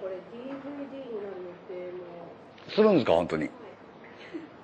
[0.00, 1.36] これ DVD になる
[1.68, 2.04] 予定も
[2.74, 3.50] するんですか本当に。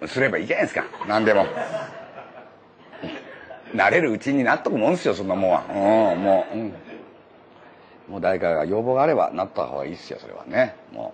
[0.07, 0.85] すればいいじゃないですか。
[1.09, 1.46] 何でも。
[3.75, 5.64] 慣れるうちになっとくもんですよそんなもんは。
[5.68, 5.72] う
[6.18, 6.72] んもう、うん、
[8.09, 10.75] もう誰かが要望があればなった方がいいですよそれはね。
[10.93, 11.12] も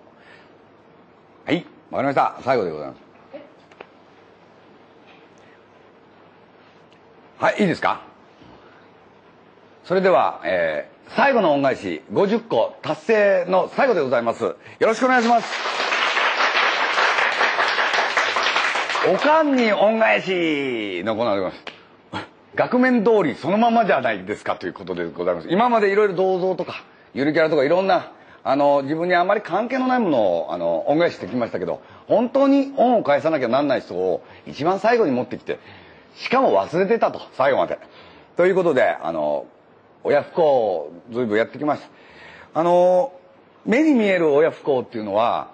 [1.45, 1.49] う。
[1.49, 2.37] はいわかりました。
[2.43, 2.99] 最後でございます。
[7.37, 8.14] はいいいですか？
[9.85, 14.43] それでは、えー、最後の恩返し50個達成の最後でございます。
[14.43, 15.47] よろしくお願いします。
[19.13, 21.59] おかんに恩返しのコーナーでござい
[22.11, 22.27] ます。
[22.55, 25.49] 額面通りそのままじゃないですかということでございます。
[25.51, 26.83] 今までいろいろ銅像とか
[27.13, 28.11] ゆるキャラとかいろんな
[28.43, 35.59] あの自分にあまり関係のないものをあの恩返ししてきましたけど本当に恩を返さなきゃなんない人を一番最後に持ってきて
[36.15, 37.77] しかも忘れてたと最後まで。
[38.35, 39.45] ということであの
[40.05, 41.89] 親不孝を随分やってきました。
[42.59, 43.11] あの
[43.65, 45.51] 目に見える親不孝っていうのは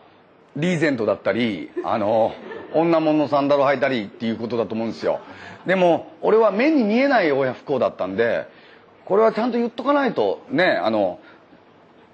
[0.57, 2.33] リーゼントだったりあの
[2.73, 5.21] 女物のサンダル履いたりっていうことだと思うんですよ。
[5.65, 8.45] でも俺は目に見えない親不孝だったんで
[9.05, 11.19] これはちゃんと言っとかないとねあの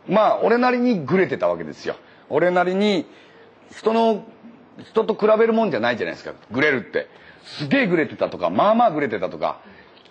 [0.07, 1.95] まあ俺なりにグレてたわけですよ。
[2.29, 3.07] 俺なりに
[3.75, 4.23] 人の
[4.83, 6.33] 人と比べるもんじゃないじゃないですか。
[6.51, 7.09] グレるって。
[7.43, 9.59] すげえグレてたとかまあまあグレてたとか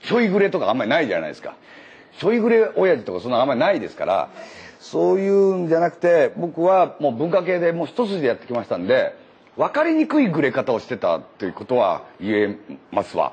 [0.03, 1.55] ちょいグレとかあんまりないじゃないですか。
[2.19, 4.29] ちょいグレ親父とかそんなあんまりないですから
[4.81, 9.15] そういうんじゃなくて僕はもう文化系でもう一筋でやってきましたんで
[9.57, 12.59] 分かりにくいグレ方をしてたということは言え
[12.93, 13.33] ますわ。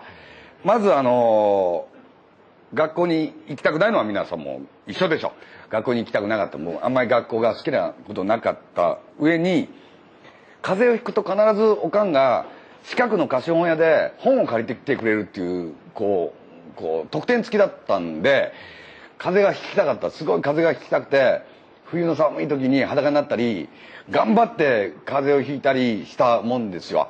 [0.63, 1.85] まずあの
[2.73, 5.33] 学校に行きたくないのは皆さんも一緒でしょ。
[5.69, 6.57] 学校に行きたくなかった。
[6.57, 9.67] もうあんまり学校が好きなことなかった上に
[10.61, 12.45] 風邪をひくと必ずおかんが
[12.85, 16.42] 近くの貸本屋で本を借りてきてくれるっていうこう
[16.75, 18.51] こう特典付きだったんで
[19.17, 20.11] 風がひきたかった。
[20.11, 21.41] すごい風がひきたくて
[21.85, 23.69] 冬の寒い時に裸になったり
[24.09, 27.09] 頑張って風邪をひいたりしたもんですよ。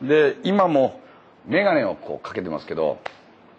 [0.00, 1.00] で今も
[1.46, 2.98] 眼鏡をこうかけてますけど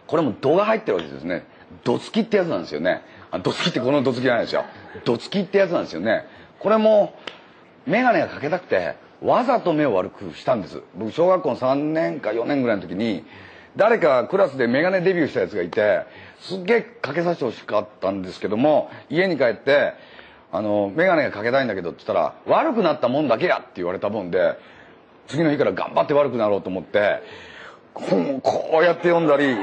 [0.08, 1.46] これも度が入ってるわけですね。
[1.84, 3.02] どつきってやつなんですよね。
[3.44, 4.66] どつきってこのどつきじゃないですよ。
[5.06, 6.26] どつきってやつなんですよね。
[6.60, 7.16] これも
[7.88, 10.82] 眼鏡がかけたくてわざと目を悪くしたんです。
[10.96, 13.24] 僕小学校3年か4年ぐらいの時に
[13.76, 16.06] 誰かクラスで眼鏡デビューしたやつがいて
[16.42, 19.94] すっげえかけさせてほしかったんですけども家に帰って
[20.52, 24.58] あの眼鏡がかけたいんだけどって言ったら悪くなったもんだけやって言われたもんで
[25.28, 27.22] 次の日から頑張って悪くなろうと思って
[27.94, 29.56] 本をこうやって読んだり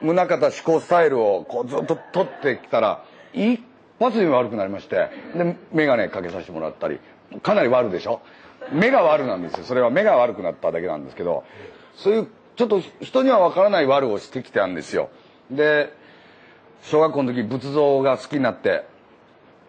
[0.00, 3.60] 宗像思考スタイルをこうずっと取ってきたら一
[3.98, 7.00] 発で悪くなりましてで眼鏡かけさせてもらったり
[7.42, 8.20] かなり悪でしょ？
[8.72, 9.64] 目が悪なんですよ。
[9.64, 11.44] それは目が悪くなっただけなんですけど
[11.96, 15.10] そういうちょっと人には分からない悪をしてきたんですよ。
[15.50, 15.92] で
[16.82, 18.84] 小学校の時仏像が好きになって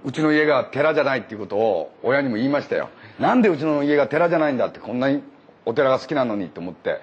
[0.04, 2.90] うちの家が寺じゃないっていうことを親にも言いましたよ。
[3.20, 5.24] なんでうちの家が寺じゃないんだってこんなに
[5.66, 7.00] お寺が好きなのにって思って。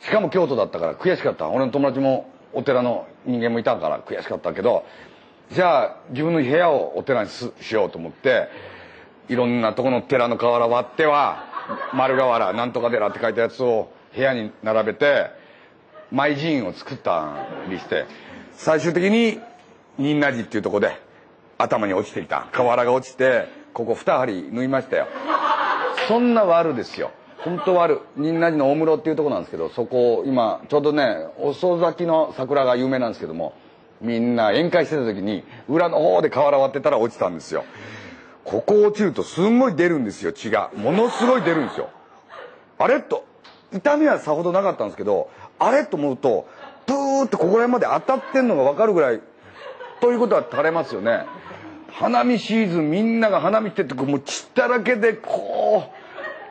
[0.00, 1.48] しかも京都だったから悔しかった。
[1.48, 4.84] 俺の友達もお寺の人間もいたから悔しかったけど
[5.52, 8.48] じゃあ自分の部屋をお寺にしようと思って
[9.28, 11.44] いろんなとこの寺の瓦割っては
[11.94, 15.30] 丸瓦なんとか寺って書いたやつを部屋に並べて
[16.10, 18.06] 舞寺院を作ったりして
[18.52, 19.40] 最終的に
[19.98, 21.00] 仁和寺っていうとこで
[21.58, 22.46] 頭に落ちていた。
[22.52, 25.06] 瓦が落ちてここ二針縫いましたよ。
[26.08, 27.12] そんな悪ですよ。
[27.38, 33.54] 本当悪仁和寺の大室っていうとこなんですけどそこ今ちょうどね遅咲きの桜が有名なんですけども
[34.00, 37.64] みんな宴会してた時に裏の方で瓦割ってたら落ちたんですよ。
[38.44, 40.70] ここ落ちるとすんごい出るんですよ血が。
[40.74, 41.90] ものすごい出るんですよ。
[42.78, 43.24] あれと
[43.72, 46.46] 痛みはさほどなかったんですけどあれと思うと
[46.86, 49.20] プーってここら辺まで当たってんのが分かるぐらい
[50.00, 51.26] ということは垂れますよね。
[51.92, 55.84] 花見シーズンみんなが花見ってってもう血だらけでこ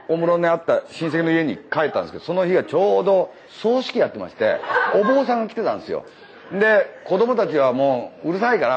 [0.08, 4.60] うお室にあった親戚の家に帰ったんですけどその日がちょうど葬式やってまして
[4.96, 6.06] お坊さんが来てたんですよ。
[6.52, 8.68] で子供たちはもううるさいか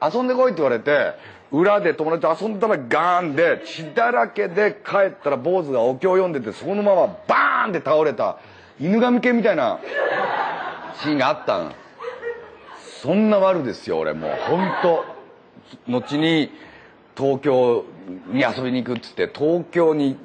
[0.00, 1.12] ら遊んでこいって言われて
[1.52, 8.38] 裏で友達と遊んだらガーンで血だらけで帰ったら坊主がお経を読んでてそのままバーンって倒れた
[8.78, 9.80] 犬神家みたいな
[11.02, 11.72] シーンがあったの。
[13.02, 14.30] そんな悪ですよ俺もう。
[14.46, 15.04] 本当
[15.88, 16.50] 後に
[17.16, 17.84] 東京
[18.28, 20.16] に遊びに行くっつって東京に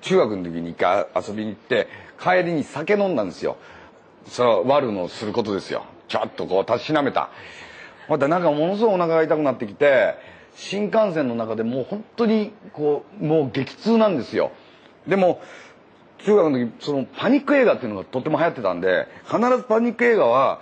[0.00, 1.88] 中学の時に一回遊びに行って
[2.20, 3.56] 帰りに酒飲んだんですよ。
[4.26, 5.84] その悪のすることですよ。
[6.08, 7.30] ちょっとこうたしなめた。
[8.08, 10.14] またなんかものすごいお腹が痛くなってきて
[10.54, 14.52] 新幹線の中でもう本当にこうもう激痛なんですよ。
[15.06, 15.40] でも
[16.18, 20.60] 中学の時そのパニック映画っていうのがとっても流行ってたんで必ずパニック映画は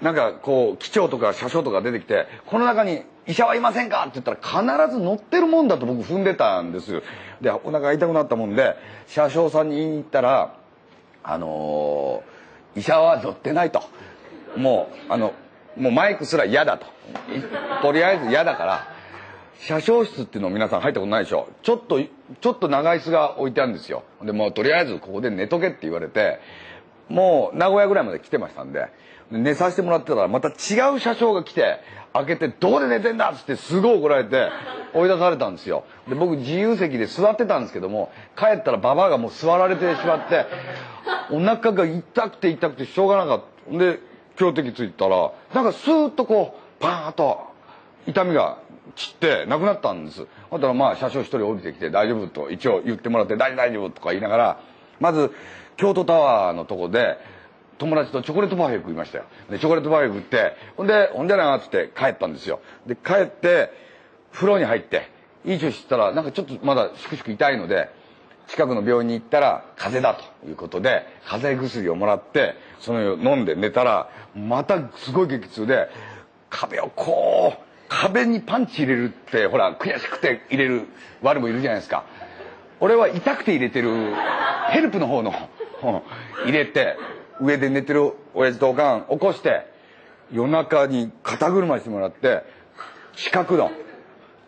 [0.00, 7.02] なんかこう機長とか車掌とか出てきてこの中に医者はいませんかって言ったら必ず乗ってるもんだと僕踏んでたんです。
[7.40, 8.76] でお腹が痛くなったもんで
[9.06, 10.54] 車掌さんに言いに行ったら
[11.22, 12.32] あのー
[12.74, 13.82] 医者は乗ってないと。
[14.56, 15.34] もうあの
[15.76, 16.86] もうマイクすら嫌だと。
[17.82, 18.91] とりあえず嫌だから
[19.66, 21.48] 車掌室っていうのを皆さん入ったことないでしょ。
[21.62, 24.02] ちょっとちょっと長椅子が置いてあるんですよ。
[24.22, 26.40] でもうとりあえずここで寝とけって言われて
[27.08, 28.88] もう名古屋ぐらいまで来てましたんで。
[29.30, 30.52] 寝させてもらってたらまた違
[30.94, 31.80] う車掌が来て
[32.12, 34.50] 開けて「どこで寝てんだ!」っつってすごい怒られて
[34.92, 35.84] 追い出されたんですよ。
[36.06, 40.44] で僕自由席で座ってたんですけども帰ったらババアがもう座られてしまって
[41.30, 43.42] お腹が痛くて痛くてしょうがなかっ
[43.72, 43.78] た。
[43.78, 44.00] で
[44.36, 47.40] 強敵ついたらなんかスーッとこうパーンと
[48.06, 48.58] 痛みが
[48.96, 50.26] 散ってなくなったんです。
[50.50, 54.60] だからまあ車掌一人降りてきて「大丈夫」と一応言ってもらって「大丈夫」とか言いながら
[55.00, 55.30] まず
[55.76, 57.18] 京都タワーのとこで
[57.78, 59.24] 友達とチョコレートパフェ食いましたよ。
[59.50, 62.60] でチョコレートパフェ食ってほんで「ほんじゃな」っつって帰ったんですよ。
[62.86, 63.72] で帰って
[64.32, 65.08] 風呂に入って
[65.44, 67.88] いい調子したらなんかちょっとまだしくしく痛いので
[68.48, 75.88] 近くの病院に行ったら風邪だということで風邪薬をもらってその飲んで寝たらまたすごい激痛で
[76.50, 77.71] 壁をこう
[78.02, 80.88] 壁にパンチ入れるってほら悔しくて入れる
[81.22, 82.04] 悪もいるじゃないですか。
[82.80, 84.12] 俺は痛くて入れてる
[84.70, 85.32] ヘルプの方の
[86.44, 86.96] 入れて
[87.40, 89.70] 上で寝てる親父とおかん起こして
[90.32, 92.42] 夜中に肩車してもらって
[93.14, 93.70] 近くの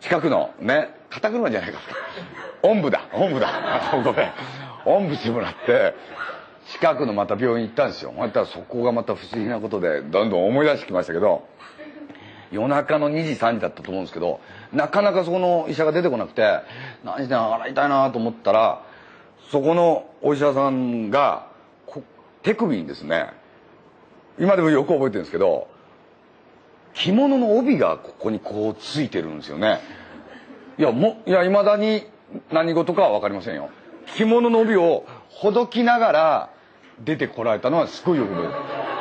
[0.01, 1.79] 近くのね肩車じゃないか。
[2.61, 3.47] おんぶだおんぶだ。
[4.03, 4.33] ごめん。
[4.85, 5.95] おんぶしてもらって
[6.73, 8.11] 近くのまた病院行ったんですよ。
[8.11, 11.47] またそこがまた不思議なことでどんどん思い出してきましたけど
[12.55, 14.39] 夜中の2時3時だったと思うんですけど
[14.73, 16.59] なかなかそこの医者が出てこなくて
[17.03, 18.83] 何してんの洗いたいなと思ったら
[19.51, 21.47] そこのお医者さんが
[22.41, 23.31] 手首にですね
[24.39, 25.67] 今でもよく覚えてるんですけど
[26.93, 29.81] 着物の帯がここにこうついてるんですよね。
[30.77, 32.05] いやもいやいまだに
[32.51, 33.69] 何事かは分かりませんよ。
[34.15, 36.49] 着物の帯をほどきながら
[37.03, 38.94] 出てこられたのはすごいよく覚えてる。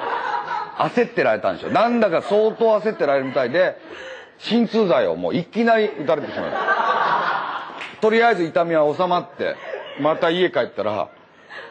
[0.78, 3.76] 焦ってられたんですよなんだか相当焦ってられるみたいで
[4.38, 6.52] 鎮痛剤をもういきなり打たれてしまう。
[8.00, 9.56] とりあえず痛みは収まって
[10.00, 11.08] また家帰ったら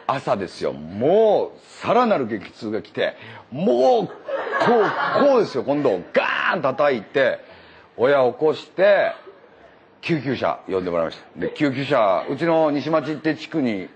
[0.06, 0.72] 朝ですよ。
[0.72, 3.14] もうさらなる激痛が来て
[3.50, 4.12] もうこ
[5.20, 5.64] うこうですよ。
[5.64, 7.38] 今度ガーン叩いて
[7.96, 9.12] 親を起こして
[10.00, 11.40] 救急車呼んでもらいました。
[11.40, 13.88] で救急車うちの西町って地区に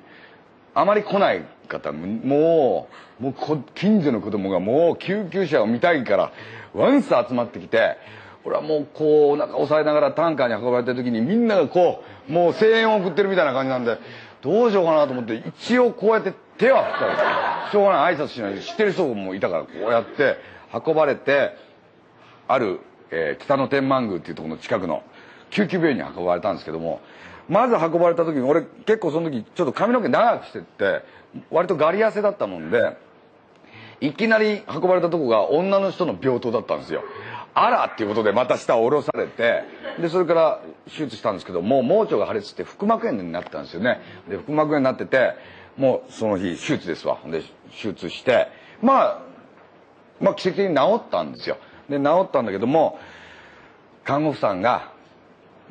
[0.79, 2.89] あまり来ない方も
[3.21, 3.33] う
[3.75, 6.33] 近所の子供がもう救急車を見たいから
[6.73, 7.97] ワンサ集まってきて
[8.45, 13.99] 俺はもうこうなか押さえながらタンカーに運ばれた時にみんながこうもう声援を送ってるみたいな感じなんで
[14.41, 20.37] どうしようかなと思って一応こうやって手は振ったらしょうがない挨拶しないで知ってる人もいたからこうやって
[20.73, 21.57] 運ばれて
[22.47, 22.79] ある、
[23.11, 25.03] えー、北野天満宮っていうとこの近くの
[25.51, 27.01] 救急病院に運ばれたんですけども
[27.49, 31.03] まず運ばれた時に俺結構その時ちょっと髪の毛長くしてって
[31.51, 32.97] 割とガリ痩せだったもんで
[34.01, 37.03] いきなり運ばれたとこが女の人の病棟だったんですよ。
[37.55, 39.65] あらっていうことでまた下を下ろされて
[40.01, 44.01] でそれから手術したんですけどもう盲腸が破裂して腹膜炎になったんですよね。
[44.29, 45.35] で腹膜炎になってて
[45.77, 47.19] もうその日手術ですわ。
[47.27, 48.49] で手術して
[48.81, 49.23] まあ
[50.21, 51.57] まあ奇跡的に治ったんですよ。
[51.89, 53.01] で治ったんだけども
[54.05, 54.93] 看護婦さんが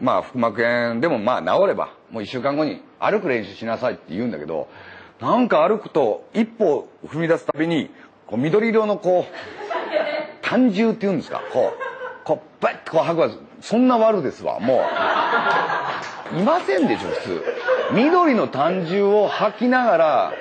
[0.02, 4.68] まあ腹膜炎でもまあ治ればもう1週間後に歩く練習しなさいって言うんだけど
[5.20, 7.90] なんか歩くと一歩踏み出すたびに
[8.28, 11.42] こう緑色のこう単獣って言うんですか？
[11.52, 14.60] こうこうバッてこう吐くそんな悪ですわ。
[14.60, 14.82] も
[16.36, 17.44] ういませんでしょ普通。
[17.94, 20.34] 緑の単獣を吐きながら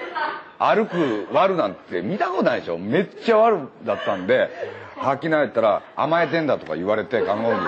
[0.58, 2.78] 歩く悪なんて見たことないでしょ。
[2.78, 4.50] めっちゃ悪だったんで
[4.96, 7.60] 吐きながらら甘えてんだとか言われて看護婦に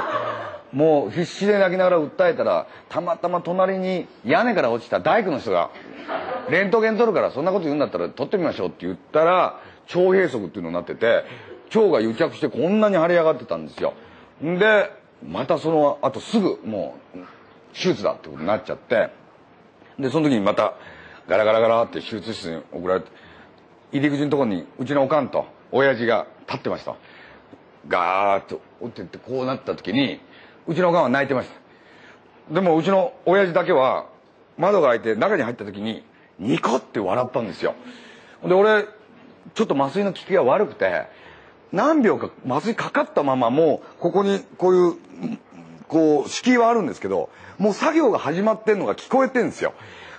[0.72, 5.70] もう必死で泣きながら訴えたらたまたま隣に屋根から落ちた大工の人が
[6.50, 11.24] 「レントゲン取るからそんなこと言うんだったら取ってみましょう」って言ったら腸閉塞っていうのになってて
[11.74, 13.94] 腸が癒着してこんなに腫れ上がってたんですよ。
[14.42, 14.90] で
[15.26, 17.18] またそのあとすぐもう
[17.74, 19.08] 手術だってことになっちゃって
[19.98, 20.74] でその時にまた
[21.26, 23.08] ガラガラガラって手術室に送られて
[23.92, 26.94] 入り口のところにうちのおかんと親父が立ってました。
[27.86, 30.20] ガーッと折ってってこうなった時に
[30.68, 32.54] うちのおかんは泣いてました。
[32.54, 34.06] でもうちの親父だけは
[34.58, 36.04] 窓が開いて中に入った時に
[36.38, 37.74] ニコって笑ったんですよ。
[38.46, 38.84] で俺
[39.54, 41.06] ちょっと麻酔の効きが悪くて
[41.72, 45.38] 何秒か麻酔かかったままもうここにこういう
[45.88, 49.72] こう敷居はあるんですけどもう作業が始まってんのが聞こえてんですよ。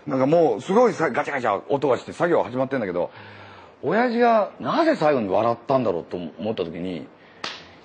[0.08, 3.12] なんかもうすごいガチャガチャ音がして作業始まってんだけど
[3.84, 7.08] 親父がなぜ最後に笑ったんだろうと思った時に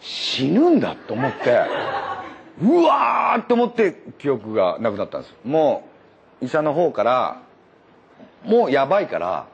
[0.00, 2.13] 死ぬんだと思って。
[2.63, 5.35] うわーって思って記憶がなくなったんです。
[5.45, 5.89] も
[6.41, 7.43] う医者の方から
[8.45, 9.47] もうやばいから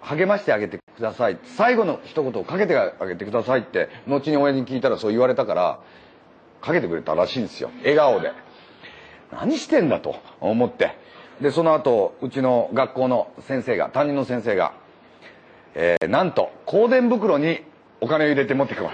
[0.00, 1.38] 励ましてあげてください。
[1.44, 5.80] 最後の一言をかけてあげてくださいって後に親に聞いたらそう言われたから
[6.60, 7.70] かけてくれたらしいんですよ。
[7.80, 8.32] 笑顔で。
[9.30, 10.96] 何してんだと思って。
[11.40, 14.74] でその後うちの学校の先生が担任の先生が、
[15.74, 17.62] えー、なんと香典袋に
[18.00, 18.90] お金を入れて持ってくる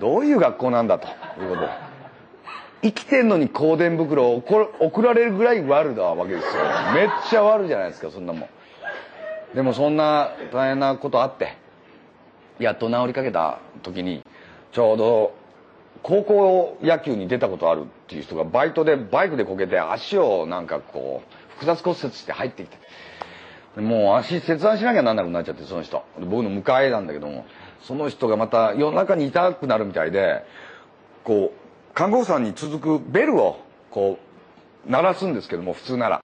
[0.00, 1.06] どういう学校なんだと
[1.40, 1.85] いうことで。
[2.82, 4.36] 生きてんのに香典袋を
[4.80, 6.50] 送られるぐらい悪だわけですよ。
[6.94, 8.48] めっちゃ悪じゃないですかそんなもん。
[9.54, 11.56] でもそんな大変なことあって
[12.58, 14.22] やっと治りかけた時に
[14.72, 15.34] ちょうど
[16.02, 26.04] 高校野球に出たことあるっていう人がバイトでバイクでこけて足をなんかこう複雑骨折して入ってきてもう足切断しなきゃなんなくなっちゃってその人。
[26.20, 27.46] 僕の迎えなんだけども
[27.82, 30.44] その人がまた夜中に痛くなるみたいで
[31.24, 31.65] こう
[31.96, 33.58] 看護婦さんに続くベルを
[33.90, 34.18] こ
[34.86, 36.22] う鳴らすんですけども普通なら。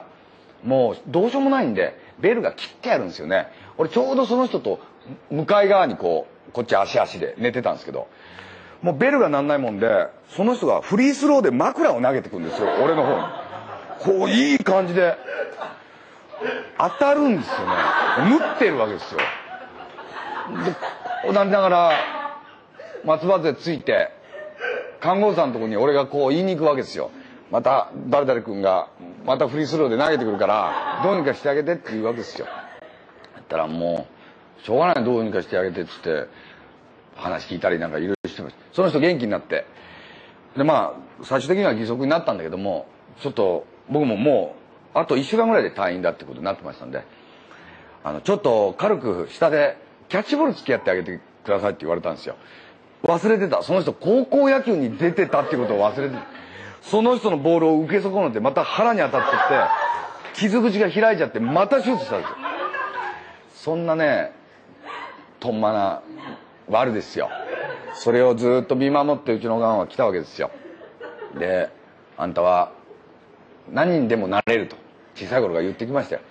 [0.63, 3.49] もうどうしようもないんでベルが切ってあるんですよね。
[3.79, 4.81] 俺ちょうどその人と
[5.31, 8.07] 向かい側にこうこっち足足で寝てたんですけど。
[8.83, 12.69] もうベルが鳴んないもんでその人がフリースローで枕を投げてくんですよ。
[12.83, 13.23] 俺の方に。
[14.01, 15.17] こういい感じで。
[16.77, 18.39] 当たるんですよね。
[18.39, 19.21] 縫ってるわけですよ。
[21.25, 21.93] でなりながら
[23.07, 24.11] 松葉杖ついて
[25.03, 27.11] 看護婦さんのとこに俺がこう言いに行くわけですよ。
[27.51, 28.89] また誰々君が
[29.27, 32.47] またフリースローで投げてくるからどうにかしてあげてって言うわけですよ。
[32.47, 34.07] だったらも
[34.61, 36.29] うしょうがないどうにかしてあげてっつって
[37.17, 38.63] 話聞いたりなんかいろいろしてました。
[38.73, 39.67] その人元気になって。
[40.57, 42.87] でまあ最終的には義足になったんだけども
[43.21, 44.55] ちょっと僕もも
[44.95, 47.05] うあと1週間ぐらいで退院だってことになってましたんで。
[48.05, 49.77] あのちょっと軽く下で
[50.09, 52.37] キャッチボール付き合ってあげてくださいって言われたんですよ。
[53.05, 53.63] 忘れてた。
[53.63, 56.17] その人高校野球に出てたってことを忘れて
[56.83, 62.37] その人のボールを受け損ねてまた腹に当たってって傷口が開いちゃってまた手術したんですよ。
[63.55, 64.33] そんなね
[65.41, 66.03] とんまな
[66.69, 67.29] 悪ですよ。
[67.95, 70.51] それをずっと見守ってうちのがんは来たわけですよ。
[71.39, 71.71] で
[72.17, 72.73] あんたは
[73.71, 74.77] 何にでもなれると
[75.15, 76.23] 小さい頃から言ってきましたよ。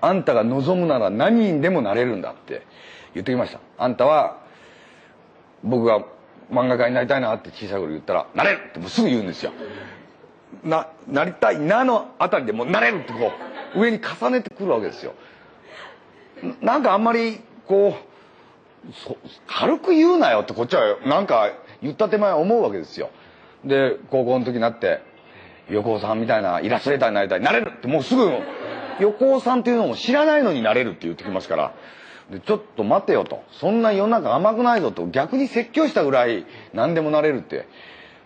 [0.00, 2.62] あんたが望むなら何にでもなれるんだって
[3.14, 3.60] 言ってきました。
[3.78, 4.41] あんたは
[5.62, 6.00] 僕が
[6.50, 9.52] 漫画家になりたいなって小さい頃言ったら「なれる!」ってもうすぐ言うんですよ。
[10.64, 13.30] ななりたいなのあたりでもうなれるってこ
[13.74, 15.14] う上に重ねてくるわけですよ。
[16.60, 18.92] なんかあんまりこう
[19.46, 21.50] 軽く言うなよってこっちはなんか
[21.82, 23.10] 言った手前思うわけですよ。
[23.64, 25.00] で高校の時になって
[25.70, 27.70] 横尾さんみたいなイラストレーターになりたいなれる！
[27.74, 28.28] ってもうすぐ
[28.98, 31.72] 横尾さんっていうのも知らないのになれるって言ってきますから
[32.30, 33.42] でちょっと待てよと。
[33.52, 35.06] そんな世の中甘くないぞと。
[35.06, 37.66] 逆に説教したぐらい何でもなれるって。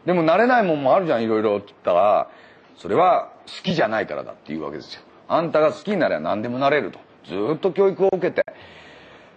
[0.05, 2.31] でもなれないもんもあるじゃんいろいろって言ったら。
[2.77, 5.01] それは好きじゃないからだっていうわけですよ。
[5.29, 6.99] あんたが好きになれば何でもなれると。
[7.27, 8.45] ずっと教育を受けて。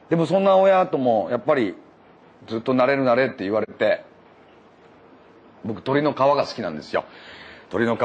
[0.10, 1.76] でもそんな親ともやっぱり
[2.48, 4.04] ずっとなれるなれって言われて。
[5.66, 7.06] 僕鳥の皮が好きなんですよ。
[7.70, 8.00] 鳥の皮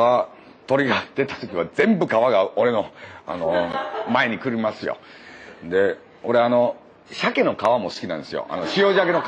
[0.67, 2.87] 鳥が出た時は全部皮が俺の
[3.27, 3.53] あの
[4.11, 4.97] 前に来りますよ。
[5.65, 6.77] で俺あの
[7.07, 8.47] 鮭の皮も好きなんですよ。
[8.49, 9.27] あの塩鮭の皮。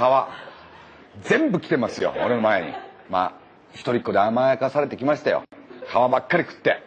[1.23, 2.75] 全部来てますよ俺の前に。
[3.09, 3.33] まあ
[3.73, 5.45] 一人っ子で甘やかされてきましたよ。
[5.89, 6.83] 皮ばっかり食って。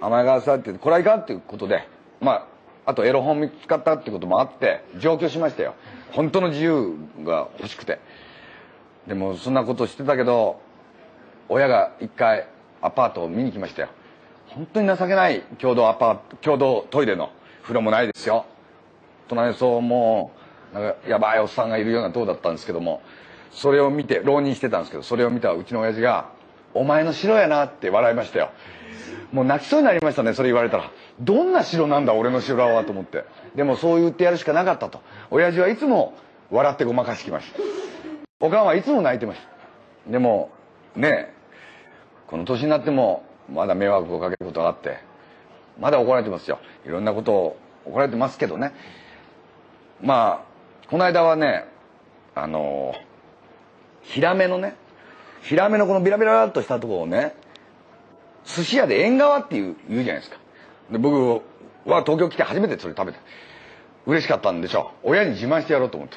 [0.00, 1.86] 甘やかされてこれはいかんっていうことで。
[2.20, 5.74] まああとエロ本見つかったってこともあって上京しましたよ。
[6.12, 8.00] 本当の自由が欲しくて。
[9.06, 10.60] でもそんなことしてたけど
[11.48, 12.46] 親が一回
[12.82, 13.88] アパートを見に来ましたよ。
[14.48, 17.30] 本当に情けない共同アパート共同トイレの
[17.62, 18.46] 風呂もないですよ。
[19.30, 20.32] 隣そうも
[20.74, 23.00] なんかやばいおっさんがいるようなとこだったんですけども
[23.52, 26.30] それを見て浪人してたんですけどそれを見たうちの親父が
[26.74, 28.50] 「お前の城やな」って笑いましたよ。
[29.32, 30.90] もう泣きそうになりましたねそれ言われたら。
[31.20, 33.24] どんな城なんだ俺の城はと思って。
[33.54, 35.00] でもそう言ってやるしかなかったと。
[35.30, 36.14] 親父はいつも
[36.50, 37.60] 笑ってごまかしてきました。
[38.40, 39.40] おかんはいつも泣いてまし
[40.06, 40.10] た。
[40.10, 40.50] でも
[40.96, 41.32] ね
[42.26, 44.98] この年になってもまだ迷惑をかけることがあって
[45.78, 46.58] まだ怒られてますよ。
[46.84, 47.56] いろんなことを
[47.86, 48.72] 怒られてますけどね。
[50.02, 51.66] まあこの間はね
[52.34, 52.94] あの
[54.02, 54.76] ヒラメのね
[55.42, 57.34] ヒラメのこのビラビラっとしたところをね
[58.44, 60.38] 寿司屋で縁側っていう言うじゃないですか。
[60.90, 61.42] で僕
[61.84, 63.18] は東京来て初めてそれ食べて
[64.06, 64.92] 嬉しかったんでしょ。
[65.02, 66.16] 親に自慢してやろうと思って。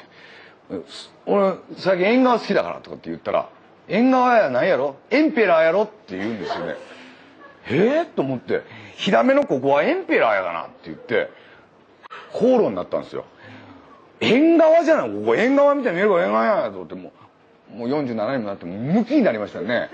[1.26, 3.50] 俺最近縁側好きだからとかって言ったら
[3.88, 4.96] 縁側やないやろ。
[5.10, 6.76] エンペラーやろって言うんですよね。
[7.64, 8.62] へえと思って。
[8.96, 11.30] ヒラメのここはエンペラーやがなって言って
[12.32, 13.26] 口論になったんですよ。
[14.24, 15.10] 縁側じゃない？
[15.10, 15.36] ここ。
[15.36, 16.94] 縁側みたいに見えるから縁側やと思って。
[16.94, 17.12] も
[17.74, 19.90] うもう47にもなってムキになりましたよね。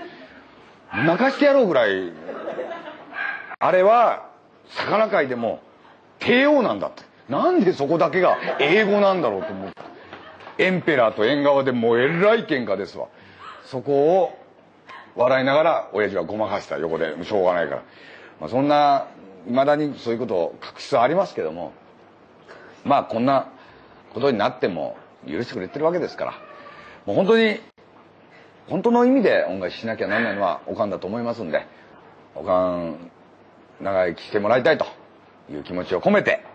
[0.93, 2.11] 泣かしてやろうぐらい。
[3.59, 4.29] あれは
[4.69, 5.61] 魚界でも
[6.19, 7.03] 帝王なんだって。
[7.29, 9.75] なんでそこだけが英語なんだろうと思って
[10.57, 13.07] エンペラーと縁側でもうえらい喧嘩ですわ。
[13.65, 14.37] そこを
[15.15, 17.23] 笑いながら親父はごまかした横で。
[17.23, 17.83] しょうがないから、
[18.39, 19.07] まあ、そんな
[19.47, 21.73] いまだにそういうことを隠しつありますけども。
[22.83, 23.47] まあこんな
[24.13, 26.33] ことになっても許してくれてるわけですから。
[27.05, 27.59] もう本当に
[28.69, 31.65] 本当の意味で恩返ししなきゃなんないのはおかんだと思いますんで
[32.35, 33.11] おかん
[33.81, 34.85] 長生きしてもらいたいと
[35.49, 36.45] いう気持ちを込めて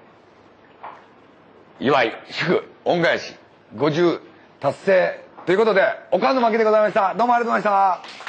[1.81, 3.35] 祝い祝恩返し
[3.75, 4.21] 50
[4.61, 7.15] 達成ということでおかんの負けでございました。
[7.15, 8.26] どうもありがとうございました。